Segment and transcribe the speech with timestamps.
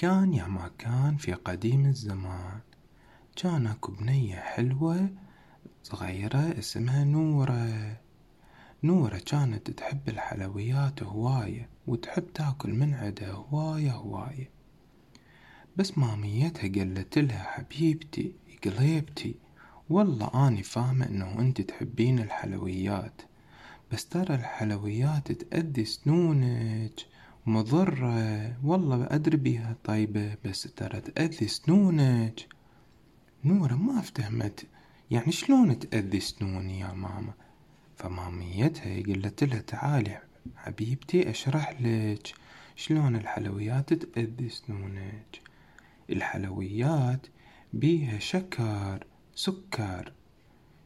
[0.00, 2.60] كان يا ما كان في قديم الزمان.
[3.36, 5.10] كان اكو بنية حلوة
[5.82, 7.96] صغيرة اسمها نورة.
[8.82, 14.50] نورة كانت تحب الحلويات هواية وتحب تاكل من عدها هواية هواية.
[15.76, 18.32] بس ماميتها قالت لها حبيبتي
[18.64, 19.34] قليبتي
[19.90, 23.22] والله أني فاهمة إنه أنت تحبين الحلويات
[23.92, 27.00] بس ترى الحلويات تأذي سنونك.
[27.46, 28.56] مضرة.
[28.64, 29.76] والله أدري بيها.
[29.84, 32.40] طيبة بس ترى تأذي سنونك.
[33.44, 34.66] نورة ما افتهمت.
[35.10, 37.32] يعني شلون تأذي سنوني يا ماما؟
[37.96, 40.18] فماميتها قالت لها تعالي
[40.56, 42.34] حبيبتي أشرح لك
[42.76, 45.40] شلون الحلويات تأذي سنونك.
[46.10, 47.26] الحلويات
[47.72, 50.12] بيها شكر سكر.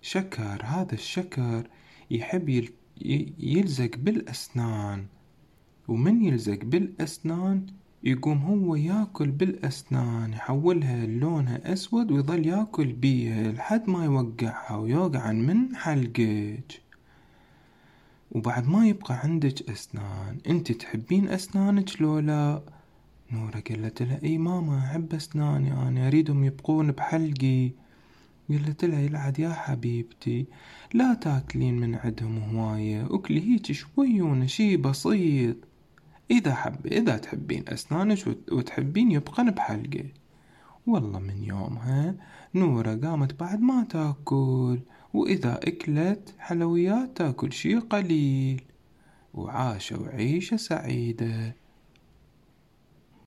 [0.03, 1.69] شكر هذا الشكر
[2.11, 2.69] يحب
[3.39, 5.07] يلزق بالأسنان.
[5.89, 7.67] ومن يلزق بالأسنان
[8.05, 15.77] يقوم هو ياكل بالأسنان يحولها لونها أسود ويظل ياكل بيها لحد ما يوقعها ويوقعن من
[15.77, 16.81] حلقك.
[18.33, 22.63] وبعد ما يبقى عندك أسنان أنت تحبين أسنانك لو لا؟
[23.33, 27.71] نورة قالت لها إي ماما أحب أسناني أنا أريدهم يبقون بحلقي.
[28.51, 30.47] قالت لها يلعد يا حبيبتي
[30.95, 35.57] لا تاكلين من عندهم هواية أكلي هيك شويونة شي بسيط.
[36.31, 38.19] إذا حب إذا تحبين أسنانك
[38.53, 40.15] وتحبين يبقن بحلقك
[40.87, 42.15] والله من يومها
[42.55, 44.81] نورة قامت بعد ما تأكل.
[45.15, 48.63] وإذا أكلت حلويات تأكل شي قليل.
[49.35, 51.57] وعاشوا عيشة سعيدة.